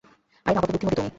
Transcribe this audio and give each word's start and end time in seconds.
আরে 0.45 0.53
মা, 0.55 0.61
কত 0.61 0.67
বুদ্ধিমতি 0.67 0.95
তুমি! 0.95 1.09